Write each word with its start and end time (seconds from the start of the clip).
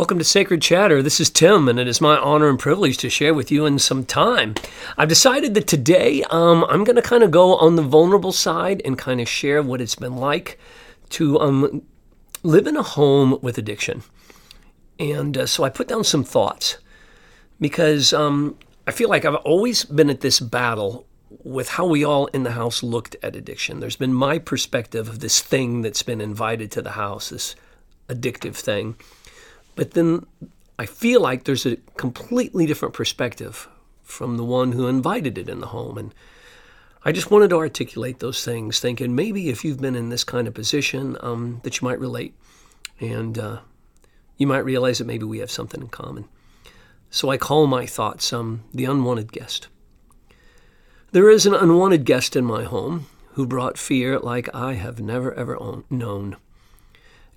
Welcome 0.00 0.16
to 0.16 0.24
Sacred 0.24 0.62
Chatter. 0.62 1.02
This 1.02 1.20
is 1.20 1.28
Tim, 1.28 1.68
and 1.68 1.78
it 1.78 1.86
is 1.86 2.00
my 2.00 2.16
honor 2.16 2.48
and 2.48 2.58
privilege 2.58 2.96
to 2.96 3.10
share 3.10 3.34
with 3.34 3.50
you 3.50 3.66
in 3.66 3.78
some 3.78 4.06
time. 4.06 4.54
I've 4.96 5.10
decided 5.10 5.52
that 5.52 5.66
today 5.66 6.22
um, 6.30 6.64
I'm 6.70 6.84
going 6.84 6.96
to 6.96 7.02
kind 7.02 7.22
of 7.22 7.30
go 7.30 7.54
on 7.56 7.76
the 7.76 7.82
vulnerable 7.82 8.32
side 8.32 8.80
and 8.82 8.96
kind 8.96 9.20
of 9.20 9.28
share 9.28 9.62
what 9.62 9.82
it's 9.82 9.96
been 9.96 10.16
like 10.16 10.58
to 11.10 11.38
um, 11.38 11.82
live 12.42 12.66
in 12.66 12.78
a 12.78 12.82
home 12.82 13.38
with 13.42 13.58
addiction. 13.58 14.02
And 14.98 15.36
uh, 15.36 15.44
so 15.44 15.64
I 15.64 15.68
put 15.68 15.88
down 15.88 16.04
some 16.04 16.24
thoughts 16.24 16.78
because 17.60 18.14
um, 18.14 18.56
I 18.86 18.92
feel 18.92 19.10
like 19.10 19.26
I've 19.26 19.34
always 19.34 19.84
been 19.84 20.08
at 20.08 20.22
this 20.22 20.40
battle 20.40 21.06
with 21.28 21.68
how 21.68 21.84
we 21.84 22.04
all 22.04 22.24
in 22.28 22.44
the 22.44 22.52
house 22.52 22.82
looked 22.82 23.16
at 23.22 23.36
addiction. 23.36 23.80
There's 23.80 23.96
been 23.96 24.14
my 24.14 24.38
perspective 24.38 25.10
of 25.10 25.20
this 25.20 25.42
thing 25.42 25.82
that's 25.82 26.02
been 26.02 26.22
invited 26.22 26.70
to 26.70 26.80
the 26.80 26.92
house, 26.92 27.28
this 27.28 27.54
addictive 28.08 28.56
thing. 28.56 28.96
But 29.74 29.92
then 29.92 30.26
I 30.78 30.86
feel 30.86 31.20
like 31.20 31.44
there's 31.44 31.66
a 31.66 31.76
completely 31.96 32.66
different 32.66 32.94
perspective 32.94 33.68
from 34.02 34.36
the 34.36 34.44
one 34.44 34.72
who 34.72 34.88
invited 34.88 35.38
it 35.38 35.48
in 35.48 35.60
the 35.60 35.68
home. 35.68 35.96
And 35.98 36.14
I 37.04 37.12
just 37.12 37.30
wanted 37.30 37.50
to 37.50 37.56
articulate 37.56 38.18
those 38.18 38.44
things, 38.44 38.80
thinking 38.80 39.14
maybe 39.14 39.48
if 39.48 39.64
you've 39.64 39.80
been 39.80 39.94
in 39.94 40.08
this 40.08 40.24
kind 40.24 40.48
of 40.48 40.54
position, 40.54 41.16
um, 41.20 41.60
that 41.64 41.80
you 41.80 41.86
might 41.86 42.00
relate. 42.00 42.34
And 42.98 43.38
uh, 43.38 43.60
you 44.36 44.46
might 44.46 44.64
realize 44.64 44.98
that 44.98 45.06
maybe 45.06 45.24
we 45.24 45.38
have 45.38 45.50
something 45.50 45.80
in 45.80 45.88
common. 45.88 46.28
So 47.10 47.28
I 47.28 47.36
call 47.36 47.66
my 47.66 47.86
thoughts 47.86 48.32
um, 48.32 48.64
the 48.72 48.84
unwanted 48.84 49.32
guest. 49.32 49.68
There 51.12 51.28
is 51.28 51.44
an 51.44 51.54
unwanted 51.54 52.04
guest 52.04 52.36
in 52.36 52.44
my 52.44 52.64
home 52.64 53.06
who 53.32 53.46
brought 53.46 53.78
fear 53.78 54.18
like 54.18 54.48
I 54.54 54.74
have 54.74 55.00
never 55.00 55.34
ever 55.34 55.60
own, 55.60 55.84
known. 55.90 56.36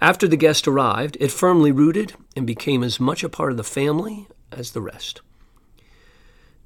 After 0.04 0.28
the 0.28 0.36
guest 0.36 0.68
arrived, 0.68 1.16
it 1.22 1.32
firmly 1.32 1.72
rooted 1.72 2.14
and 2.36 2.46
became 2.46 2.84
as 2.84 3.00
much 3.00 3.24
a 3.24 3.30
part 3.30 3.52
of 3.52 3.58
the 3.58 3.64
family 3.64 4.28
as 4.52 4.72
the 4.72 4.82
rest. 4.82 5.22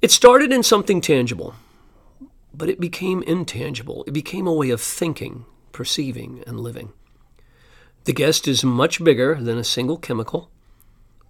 It 0.02 0.10
started 0.10 0.52
in 0.52 0.64
something 0.64 1.00
tangible, 1.00 1.54
but 2.52 2.68
it 2.68 2.80
became 2.80 3.22
intangible. 3.22 4.02
It 4.08 4.12
became 4.12 4.48
a 4.48 4.52
way 4.52 4.70
of 4.70 4.80
thinking, 4.80 5.44
perceiving, 5.70 6.42
and 6.48 6.58
living. 6.58 6.92
The 8.06 8.12
guest 8.12 8.48
is 8.48 8.64
much 8.64 9.04
bigger 9.04 9.36
than 9.36 9.56
a 9.56 9.62
single 9.62 9.98
chemical 9.98 10.50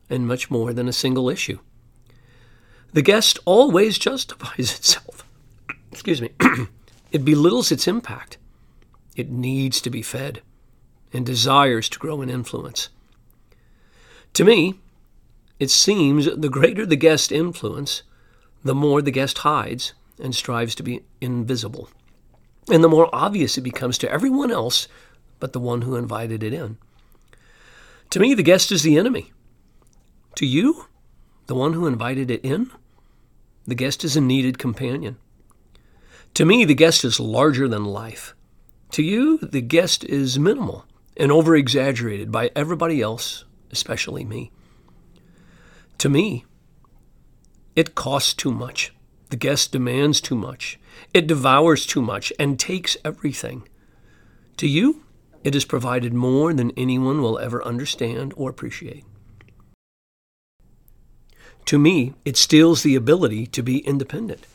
and 0.09 0.27
much 0.27 0.51
more 0.51 0.73
than 0.73 0.89
a 0.89 0.95
single 0.95 1.29
issue. 1.29 1.59
The 2.95 3.03
guest 3.03 3.39
always 3.45 3.99
justifies 3.99 4.75
itself. 4.79 5.27
Excuse 5.93 6.23
me. 6.23 6.31
it 7.13 7.23
belittles 7.23 7.71
its 7.71 7.87
impact. 7.87 8.39
It 9.15 9.29
needs 9.29 9.83
to 9.83 9.91
be 9.91 10.01
fed 10.01 10.41
and 11.13 11.25
desires 11.25 11.89
to 11.89 11.99
grow 11.99 12.23
in 12.23 12.31
influence. 12.31 12.89
To 14.35 14.45
me, 14.45 14.79
it 15.59 15.71
seems 15.71 16.27
the 16.27 16.49
greater 16.49 16.87
the 16.87 16.97
guest 16.97 17.33
influence, 17.33 18.03
the 18.63 18.75
more 18.75 19.03
the 19.03 19.11
guest 19.11 19.39
hides 19.39 19.95
and 20.21 20.35
strives 20.35 20.75
to 20.77 20.83
be 20.83 21.03
invisible, 21.21 21.89
and 22.71 22.85
the 22.85 22.89
more 22.89 23.09
obvious 23.13 23.57
it 23.57 23.63
becomes 23.63 23.99
to 23.99 24.11
everyone 24.11 24.51
else 24.51 24.89
but 25.41 25.53
the 25.53 25.61
one 25.61 25.83
who 25.83 25.97
invited 25.97 26.43
it 26.43 26.53
in. 26.53 26.77
To 28.11 28.21
me, 28.21 28.35
the 28.35 28.43
guest 28.43 28.73
is 28.73 28.83
the 28.83 28.99
enemy. 28.99 29.33
To 30.37 30.47
you, 30.47 30.87
the 31.47 31.55
one 31.55 31.75
who 31.75 31.87
invited 31.87 32.31
it 32.31 32.45
in, 32.45 32.71
the 33.67 33.75
guest 33.75 34.05
is 34.05 34.17
a 34.17 34.21
needed 34.21 34.59
companion. 34.59 35.17
To 36.35 36.45
me, 36.45 36.65
the 36.65 36.75
guest 36.75 37.05
is 37.05 37.21
larger 37.21 37.69
than 37.69 37.85
life. 37.85 38.35
To 38.93 39.03
you, 39.03 39.39
the 39.39 39.61
guest 39.61 40.05
is 40.05 40.39
minimal 40.39 40.87
and 41.19 41.33
over 41.33 41.57
exaggerated 41.57 42.31
by 42.31 42.51
everybody 42.55 43.03
else, 43.03 43.45
especially 43.71 44.25
me. 44.25 44.51
To 45.99 46.09
me, 46.09 46.45
it 47.75 47.95
costs 47.95 48.33
too 48.35 48.53
much. 48.53 48.93
The 49.31 49.37
guest 49.37 49.73
demands 49.73 50.21
too 50.21 50.37
much. 50.37 50.79
It 51.13 51.27
devours 51.27 51.85
too 51.85 52.01
much 52.01 52.33
and 52.39 52.59
takes 52.59 52.97
everything. 53.05 53.69
To 54.57 54.67
you, 54.67 55.05
it 55.45 55.55
has 55.55 55.65
provided 55.65 56.15
more 56.15 56.53
than 56.53 56.73
anyone 56.77 57.21
will 57.21 57.39
ever 57.39 57.65
understand 57.65 58.33
or 58.37 58.51
appreciate. 58.51 59.05
To 61.67 61.79
me, 61.79 62.15
it 62.25 62.37
steals 62.37 62.83
the 62.83 62.95
ability 62.95 63.47
to 63.49 63.63
be 63.63 63.79
independent. 63.79 64.47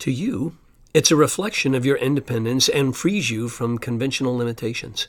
To 0.00 0.10
you, 0.10 0.56
it's 0.92 1.10
a 1.10 1.16
reflection 1.16 1.74
of 1.74 1.86
your 1.86 1.96
independence 1.96 2.68
and 2.68 2.96
frees 2.96 3.30
you 3.30 3.48
from 3.48 3.78
conventional 3.78 4.36
limitations. 4.36 5.08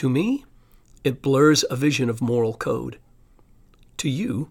To 0.00 0.08
me, 0.08 0.46
it 1.04 1.20
blurs 1.20 1.62
a 1.68 1.76
vision 1.76 2.08
of 2.08 2.22
moral 2.22 2.54
code. 2.54 2.98
To 3.98 4.08
you, 4.08 4.50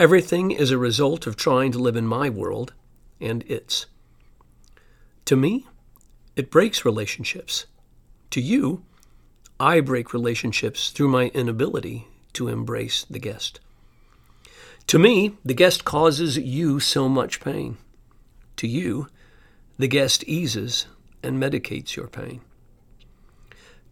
everything 0.00 0.50
is 0.50 0.70
a 0.70 0.78
result 0.78 1.26
of 1.26 1.36
trying 1.36 1.72
to 1.72 1.78
live 1.78 1.94
in 1.94 2.06
my 2.06 2.30
world 2.30 2.72
and 3.20 3.42
its. 3.42 3.84
To 5.26 5.36
me, 5.36 5.66
it 6.36 6.50
breaks 6.50 6.86
relationships. 6.86 7.66
To 8.30 8.40
you, 8.40 8.82
I 9.60 9.80
break 9.80 10.14
relationships 10.14 10.88
through 10.88 11.08
my 11.08 11.26
inability 11.34 12.08
to 12.32 12.48
embrace 12.48 13.04
the 13.10 13.18
guest. 13.18 13.60
To 14.86 14.98
me, 14.98 15.36
the 15.44 15.52
guest 15.52 15.84
causes 15.84 16.38
you 16.38 16.80
so 16.80 17.10
much 17.10 17.40
pain. 17.40 17.76
To 18.56 18.66
you, 18.66 19.08
the 19.76 19.86
guest 19.86 20.24
eases 20.26 20.86
and 21.22 21.38
medicates 21.38 21.94
your 21.94 22.08
pain. 22.08 22.40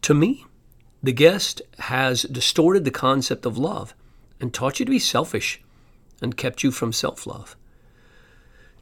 To 0.00 0.14
me, 0.14 0.46
the 1.02 1.12
guest 1.12 1.62
has 1.78 2.22
distorted 2.22 2.84
the 2.84 2.90
concept 2.90 3.46
of 3.46 3.56
love 3.56 3.94
and 4.40 4.52
taught 4.52 4.78
you 4.78 4.86
to 4.86 4.90
be 4.90 4.98
selfish 4.98 5.60
and 6.20 6.36
kept 6.36 6.62
you 6.62 6.70
from 6.70 6.92
self 6.92 7.26
love. 7.26 7.56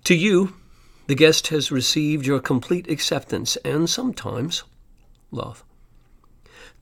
To 0.05 0.15
you, 0.15 0.55
the 1.07 1.15
guest 1.15 1.49
has 1.49 1.73
received 1.73 2.27
your 2.27 2.41
complete 2.41 2.91
acceptance 2.91 3.57
and 3.65 3.89
sometimes 3.89 4.65
love. 5.31 5.65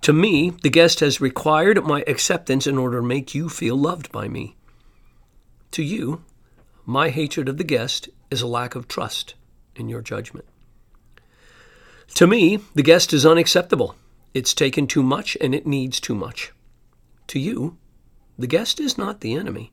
To 0.02 0.12
me, 0.12 0.50
the 0.62 0.70
guest 0.70 1.00
has 1.00 1.20
required 1.20 1.84
my 1.84 2.04
acceptance 2.06 2.66
in 2.66 2.78
order 2.78 3.00
to 3.00 3.06
make 3.06 3.34
you 3.34 3.48
feel 3.48 3.76
loved 3.76 4.12
by 4.12 4.28
me. 4.28 4.56
To 5.72 5.82
you, 5.82 6.22
my 6.84 7.10
hatred 7.10 7.48
of 7.48 7.56
the 7.56 7.64
guest 7.64 8.08
is 8.30 8.42
a 8.42 8.46
lack 8.46 8.74
of 8.74 8.88
trust 8.88 9.34
in 9.74 9.88
your 9.88 10.02
judgment. 10.02 10.46
To 12.14 12.26
me, 12.26 12.60
the 12.74 12.82
guest 12.82 13.12
is 13.12 13.26
unacceptable 13.26 13.96
it's 14.36 14.52
taken 14.52 14.86
too 14.86 15.02
much 15.02 15.34
and 15.40 15.54
it 15.54 15.66
needs 15.66 15.98
too 15.98 16.14
much. 16.14 16.52
To 17.28 17.38
you, 17.38 17.78
the 18.38 18.46
guest 18.46 18.78
is 18.78 18.98
not 18.98 19.22
the 19.22 19.32
enemy. 19.32 19.72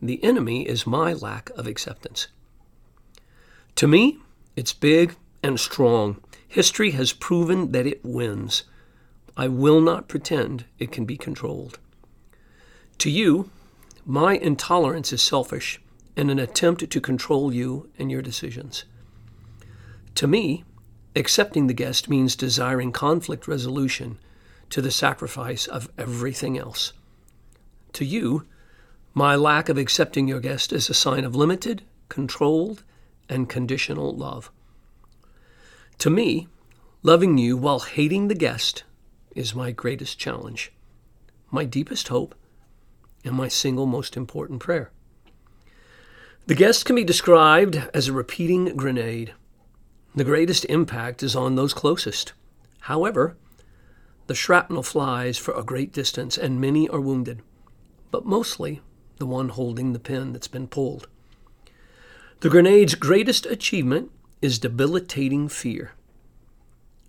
The 0.00 0.22
enemy 0.22 0.62
is 0.68 0.86
my 0.86 1.12
lack 1.12 1.50
of 1.56 1.66
acceptance. 1.66 2.28
To 3.74 3.88
me, 3.88 4.18
it's 4.54 4.72
big 4.72 5.16
and 5.42 5.58
strong. 5.58 6.20
History 6.46 6.92
has 6.92 7.12
proven 7.12 7.72
that 7.72 7.84
it 7.84 8.04
wins. 8.04 8.62
I 9.36 9.48
will 9.48 9.80
not 9.80 10.06
pretend 10.06 10.66
it 10.78 10.92
can 10.92 11.04
be 11.04 11.16
controlled. 11.16 11.80
To 12.98 13.10
you, 13.10 13.50
my 14.06 14.36
intolerance 14.36 15.12
is 15.12 15.20
selfish 15.20 15.80
and 16.16 16.30
an 16.30 16.38
attempt 16.38 16.88
to 16.88 17.00
control 17.00 17.52
you 17.52 17.90
and 17.98 18.08
your 18.08 18.22
decisions. 18.22 18.84
To 20.14 20.28
me, 20.28 20.62
Accepting 21.16 21.68
the 21.68 21.74
guest 21.74 22.08
means 22.08 22.34
desiring 22.34 22.90
conflict 22.90 23.46
resolution 23.46 24.18
to 24.70 24.82
the 24.82 24.90
sacrifice 24.90 25.66
of 25.66 25.88
everything 25.96 26.58
else. 26.58 26.92
To 27.92 28.04
you, 28.04 28.46
my 29.12 29.36
lack 29.36 29.68
of 29.68 29.78
accepting 29.78 30.26
your 30.26 30.40
guest 30.40 30.72
is 30.72 30.90
a 30.90 30.94
sign 30.94 31.24
of 31.24 31.36
limited, 31.36 31.82
controlled, 32.08 32.82
and 33.28 33.48
conditional 33.48 34.12
love. 34.12 34.50
To 35.98 36.10
me, 36.10 36.48
loving 37.04 37.38
you 37.38 37.56
while 37.56 37.80
hating 37.80 38.26
the 38.26 38.34
guest 38.34 38.82
is 39.36 39.54
my 39.54 39.70
greatest 39.70 40.18
challenge, 40.18 40.72
my 41.52 41.64
deepest 41.64 42.08
hope, 42.08 42.34
and 43.24 43.36
my 43.36 43.46
single 43.46 43.86
most 43.86 44.16
important 44.16 44.58
prayer. 44.58 44.90
The 46.46 46.56
guest 46.56 46.84
can 46.84 46.96
be 46.96 47.04
described 47.04 47.88
as 47.94 48.08
a 48.08 48.12
repeating 48.12 48.76
grenade 48.76 49.32
the 50.14 50.24
greatest 50.24 50.64
impact 50.66 51.22
is 51.22 51.34
on 51.34 51.56
those 51.56 51.74
closest. 51.74 52.32
However, 52.80 53.36
the 54.26 54.34
shrapnel 54.34 54.82
flies 54.82 55.36
for 55.36 55.52
a 55.54 55.64
great 55.64 55.92
distance 55.92 56.38
and 56.38 56.60
many 56.60 56.88
are 56.88 57.00
wounded, 57.00 57.42
but 58.10 58.24
mostly 58.24 58.80
the 59.18 59.26
one 59.26 59.48
holding 59.48 59.92
the 59.92 59.98
pin 59.98 60.32
that's 60.32 60.48
been 60.48 60.68
pulled. 60.68 61.08
The 62.40 62.48
grenade's 62.48 62.94
greatest 62.94 63.46
achievement 63.46 64.10
is 64.40 64.58
debilitating 64.58 65.48
fear. 65.48 65.92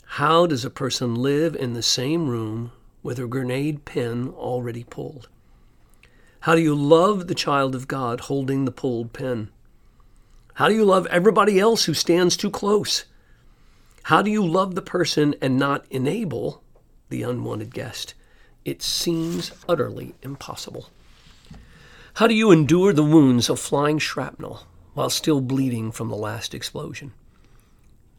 How 0.05 0.47
does 0.47 0.63
a 0.63 0.69
person 0.69 1.15
live 1.15 1.55
in 1.55 1.73
the 1.73 1.83
same 1.83 2.27
room 2.27 2.71
with 3.03 3.19
a 3.19 3.27
grenade 3.27 3.85
pin 3.85 4.29
already 4.29 4.83
pulled? 4.83 5.27
How 6.41 6.55
do 6.55 6.61
you 6.61 6.75
love 6.75 7.27
the 7.27 7.35
child 7.35 7.75
of 7.75 7.87
God 7.87 8.21
holding 8.21 8.65
the 8.65 8.71
pulled 8.71 9.13
pin? 9.13 9.49
How 10.55 10.67
do 10.67 10.75
you 10.75 10.83
love 10.85 11.07
everybody 11.07 11.59
else 11.59 11.85
who 11.85 11.93
stands 11.93 12.35
too 12.35 12.49
close? 12.49 13.05
How 14.03 14.21
do 14.21 14.29
you 14.29 14.45
love 14.45 14.75
the 14.75 14.81
person 14.81 15.35
and 15.41 15.57
not 15.57 15.85
enable 15.89 16.63
the 17.09 17.23
unwanted 17.23 17.73
guest, 17.73 18.13
it 18.63 18.81
seems 18.81 19.51
utterly 19.69 20.15
impossible. 20.21 20.89
How 22.15 22.27
do 22.27 22.33
you 22.33 22.51
endure 22.51 22.93
the 22.93 23.03
wounds 23.03 23.49
of 23.49 23.59
flying 23.59 23.99
shrapnel 23.99 24.63
while 24.93 25.09
still 25.09 25.41
bleeding 25.41 25.91
from 25.91 26.09
the 26.09 26.15
last 26.15 26.53
explosion? 26.53 27.13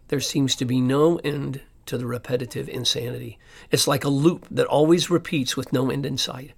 There 0.09 0.21
seems 0.21 0.55
to 0.57 0.65
be 0.65 0.81
no 0.81 1.17
end 1.19 1.63
to 1.87 1.99
the 1.99 2.07
repetitive 2.07 2.69
insanity. 2.69 3.39
It's 3.71 3.89
like 3.89 4.05
a 4.05 4.09
loop 4.09 4.47
that 4.51 4.67
always 4.67 5.11
repeats 5.11 5.57
with 5.57 5.73
no 5.73 5.91
end 5.91 6.07
in 6.07 6.19
sight. 6.19 6.53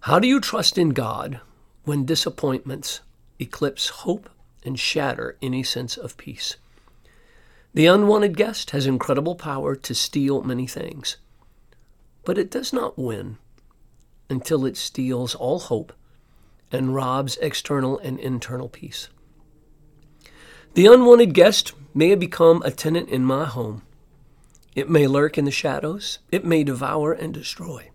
How 0.00 0.18
do 0.18 0.26
you 0.26 0.40
trust 0.40 0.76
in 0.76 0.90
God 0.90 1.40
when 1.84 2.04
disappointments 2.04 3.00
eclipse 3.42 3.88
hope 3.88 4.30
and 4.64 4.78
shatter 4.78 5.36
any 5.42 5.62
sense 5.62 5.96
of 5.96 6.16
peace? 6.16 6.56
The 7.74 7.86
unwanted 7.86 8.36
guest 8.36 8.70
has 8.70 8.86
incredible 8.86 9.34
power 9.34 9.74
to 9.76 9.94
steal 9.94 10.42
many 10.42 10.66
things, 10.66 11.16
but 12.24 12.38
it 12.38 12.50
does 12.50 12.72
not 12.72 12.98
win 12.98 13.38
until 14.30 14.64
it 14.64 14.76
steals 14.76 15.34
all 15.34 15.58
hope 15.58 15.92
and 16.70 16.94
robs 16.94 17.36
external 17.38 17.98
and 17.98 18.18
internal 18.18 18.68
peace. 18.68 19.08
The 20.74 20.86
unwanted 20.86 21.34
guest 21.34 21.72
may 21.94 22.08
have 22.10 22.20
become 22.20 22.62
a 22.62 22.70
tenant 22.70 23.08
in 23.10 23.24
my 23.24 23.44
home. 23.44 23.82
It 24.74 24.88
may 24.88 25.06
lurk 25.06 25.36
in 25.36 25.44
the 25.44 25.50
shadows, 25.50 26.18
it 26.30 26.46
may 26.46 26.64
devour 26.64 27.12
and 27.12 27.34
destroy, 27.34 27.90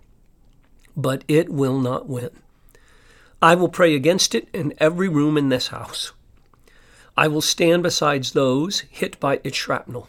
but 0.95 1.23
it 1.27 1.49
will 1.49 1.79
not 1.79 2.07
win. 2.07 2.29
I 3.41 3.55
will 3.55 3.69
pray 3.69 3.95
against 3.95 4.33
it 4.33 4.47
in 4.53 4.73
every 4.79 5.07
room 5.07 5.37
in 5.37 5.49
this 5.49 5.67
house. 5.67 6.11
I 7.15 7.27
will 7.27 7.41
stand 7.41 7.83
beside 7.83 8.23
those 8.25 8.81
hit 8.89 9.19
by 9.19 9.39
its 9.43 9.57
shrapnel. 9.57 10.07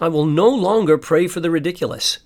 I 0.00 0.08
will 0.08 0.26
no 0.26 0.48
longer 0.48 0.98
pray 0.98 1.26
for 1.26 1.40
the 1.40 1.50
ridiculous. 1.50 2.18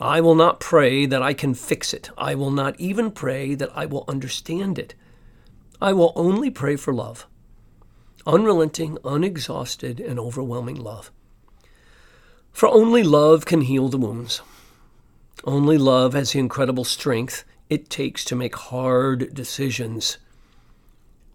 I 0.00 0.20
will 0.20 0.36
not 0.36 0.60
pray 0.60 1.04
that 1.06 1.22
I 1.22 1.34
can 1.34 1.54
fix 1.54 1.92
it. 1.92 2.10
I 2.16 2.34
will 2.34 2.50
not 2.50 2.78
even 2.78 3.10
pray 3.10 3.54
that 3.56 3.70
I 3.74 3.86
will 3.86 4.04
understand 4.06 4.78
it. 4.78 4.94
I 5.80 5.92
will 5.92 6.12
only 6.14 6.50
pray 6.50 6.76
for 6.76 6.92
love 6.92 7.26
unrelenting, 8.26 8.98
unexhausted, 9.04 9.98
and 9.98 10.18
overwhelming 10.18 10.76
love. 10.76 11.10
For 12.52 12.68
only 12.68 13.02
love 13.02 13.46
can 13.46 13.62
heal 13.62 13.88
the 13.88 13.98
wounds. 13.98 14.42
Only 15.44 15.78
love 15.78 16.12
has 16.12 16.32
the 16.32 16.38
incredible 16.38 16.84
strength 16.84 17.44
it 17.70 17.88
takes 17.88 18.24
to 18.26 18.36
make 18.36 18.56
hard 18.56 19.32
decisions. 19.32 20.18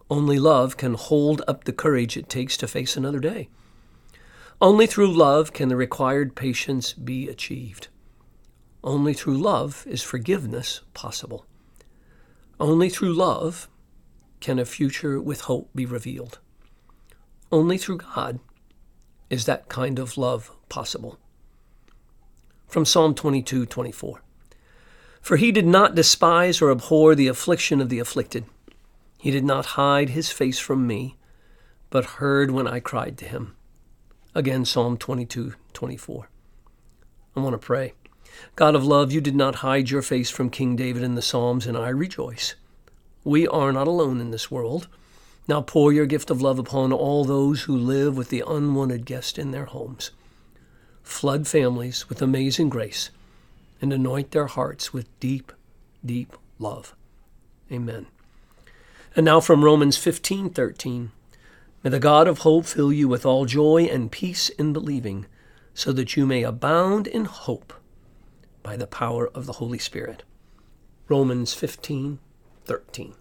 Only 0.09 0.37
love 0.37 0.75
can 0.75 0.93
hold 0.93 1.41
up 1.47 1.63
the 1.63 1.73
courage 1.73 2.17
it 2.17 2.29
takes 2.29 2.57
to 2.57 2.67
face 2.67 2.97
another 2.97 3.19
day. 3.19 3.47
Only 4.61 4.85
through 4.85 5.11
love 5.13 5.53
can 5.53 5.69
the 5.69 5.77
required 5.77 6.35
patience 6.35 6.91
be 6.91 7.29
achieved. 7.29 7.87
Only 8.83 9.13
through 9.13 9.37
love 9.37 9.85
is 9.87 10.03
forgiveness 10.03 10.81
possible. 10.93 11.45
Only 12.59 12.89
through 12.89 13.13
love 13.13 13.69
can 14.41 14.59
a 14.59 14.65
future 14.65 15.19
with 15.21 15.41
hope 15.41 15.69
be 15.73 15.85
revealed. 15.85 16.39
Only 17.51 17.77
through 17.77 17.97
God 17.97 18.39
is 19.29 19.45
that 19.45 19.69
kind 19.69 19.99
of 19.99 20.17
love 20.17 20.51
possible. 20.67 21.17
From 22.67 22.85
Psalm 22.85 23.15
22 23.15 23.65
24. 23.65 24.21
For 25.25 25.37
he 25.37 25.51
did 25.51 25.65
not 25.65 25.95
despise 25.95 26.61
or 26.61 26.69
abhor 26.69 27.15
the 27.15 27.27
affliction 27.27 27.81
of 27.81 27.89
the 27.89 27.97
afflicted. 27.97 28.45
He 29.17 29.31
did 29.31 29.43
not 29.43 29.73
hide 29.73 30.09
his 30.09 30.29
face 30.29 30.59
from 30.59 30.85
me, 30.85 31.15
but 31.89 32.21
heard 32.21 32.51
when 32.51 32.67
I 32.67 32.79
cried 32.79 33.17
to 33.17 33.25
him. 33.25 33.55
Again, 34.35 34.65
Psalm 34.65 34.97
22 34.97 35.55
24. 35.73 36.29
I 37.35 37.39
want 37.39 37.53
to 37.55 37.57
pray. 37.57 37.93
God 38.55 38.75
of 38.75 38.85
love, 38.85 39.11
you 39.11 39.19
did 39.19 39.35
not 39.35 39.55
hide 39.65 39.89
your 39.89 40.03
face 40.03 40.29
from 40.29 40.51
King 40.51 40.75
David 40.75 41.01
in 41.01 41.15
the 41.15 41.23
Psalms, 41.23 41.65
and 41.65 41.75
I 41.75 41.89
rejoice. 41.89 42.53
We 43.23 43.47
are 43.47 43.71
not 43.71 43.87
alone 43.87 44.21
in 44.21 44.29
this 44.29 44.51
world. 44.51 44.87
Now 45.47 45.63
pour 45.63 45.91
your 45.91 46.05
gift 46.05 46.29
of 46.29 46.43
love 46.43 46.59
upon 46.59 46.93
all 46.93 47.25
those 47.25 47.63
who 47.63 47.75
live 47.75 48.15
with 48.15 48.29
the 48.29 48.43
unwanted 48.47 49.07
guest 49.07 49.39
in 49.39 49.49
their 49.49 49.65
homes. 49.65 50.11
Flood 51.01 51.47
families 51.47 52.09
with 52.09 52.21
amazing 52.21 52.69
grace 52.69 53.09
and 53.85 53.93
anoint 53.93 54.31
their 54.31 54.47
hearts 54.47 54.91
with 54.91 55.07
deep, 55.19 55.51
deep 56.03 56.35
love. 56.57 56.95
Amen. 57.71 58.07
And 59.15 59.23
now 59.23 59.39
from 59.39 59.63
Romans 59.63 59.95
15:13, 59.95 61.11
may 61.83 61.91
the 61.91 61.99
God 61.99 62.27
of 62.27 62.39
hope 62.39 62.65
fill 62.65 62.91
you 62.91 63.07
with 63.07 63.27
all 63.27 63.45
joy 63.45 63.83
and 63.83 64.11
peace 64.11 64.49
in 64.49 64.73
believing, 64.73 65.27
so 65.75 65.91
that 65.91 66.17
you 66.17 66.25
may 66.25 66.41
abound 66.41 67.05
in 67.05 67.25
hope 67.25 67.73
by 68.63 68.75
the 68.75 68.87
power 68.87 69.27
of 69.27 69.45
the 69.45 69.59
Holy 69.61 69.77
Spirit. 69.77 70.23
Romans 71.07 71.53
15:13. 71.53 73.13